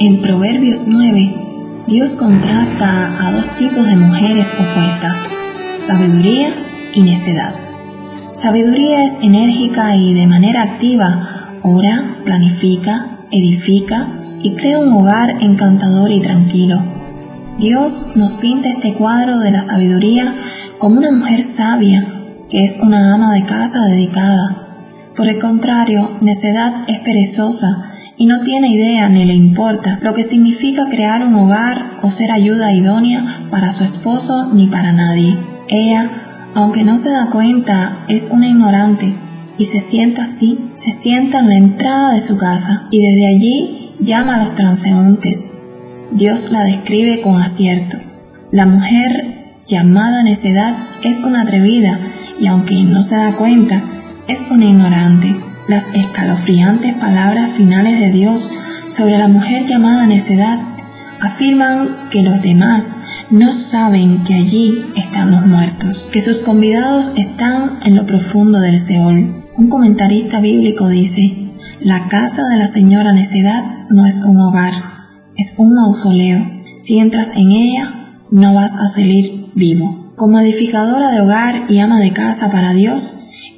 [0.00, 1.34] En Proverbios 9,
[1.88, 5.16] Dios contrasta a dos tipos de mujeres opuestas,
[5.88, 6.54] sabiduría
[6.94, 7.52] y necedad.
[8.40, 14.06] Sabiduría es enérgica y de manera activa ora, planifica, edifica
[14.40, 16.80] y crea un hogar encantador y tranquilo.
[17.58, 20.32] Dios nos pinta este cuadro de la sabiduría
[20.78, 22.06] como una mujer sabia,
[22.48, 24.68] que es una ama de casa dedicada.
[25.16, 30.24] Por el contrario, necedad es perezosa y no tiene idea ni le importa lo que
[30.24, 35.36] significa crear un hogar o ser ayuda idónea para su esposo ni para nadie.
[35.68, 36.10] Ella,
[36.54, 39.14] aunque no se da cuenta, es una ignorante
[39.58, 43.90] y se sienta así, se sienta en la entrada de su casa y desde allí
[44.00, 45.38] llama a los transeúntes.
[46.12, 47.98] Dios la describe con acierto.
[48.50, 51.98] La mujer llamada necedad es una atrevida
[52.40, 53.82] y aunque no se da cuenta,
[54.26, 55.47] es una ignorante.
[55.68, 58.40] Las escalofriantes palabras finales de Dios
[58.96, 60.58] sobre la mujer llamada necedad
[61.20, 62.84] afirman que los demás
[63.30, 68.86] no saben que allí están los muertos, que sus convidados están en lo profundo del
[68.86, 69.44] Seol.
[69.58, 71.50] Un comentarista bíblico dice,
[71.82, 74.72] la casa de la señora necedad no es un hogar,
[75.36, 76.46] es un mausoleo.
[76.86, 77.90] Si entras en ella,
[78.30, 80.14] no vas a salir vivo.
[80.16, 83.02] Como edificadora de hogar y ama de casa para Dios,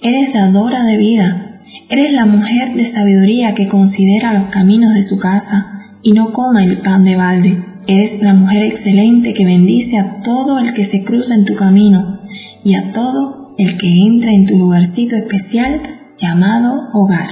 [0.02, 1.46] eres dadora de vida,
[1.90, 6.64] Eres la mujer de sabiduría que considera los caminos de su casa y no coma
[6.64, 7.64] el pan de balde.
[7.88, 12.20] Eres la mujer excelente que bendice a todo el que se cruza en tu camino
[12.62, 15.80] y a todo el que entra en tu lugarcito especial
[16.16, 17.28] llamado hogar.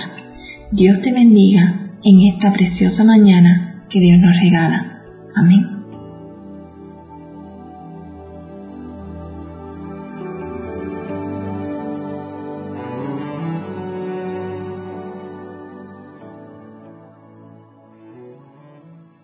[0.72, 5.02] Dios te bendiga en esta preciosa mañana que Dios nos regala.
[5.36, 5.77] Amén.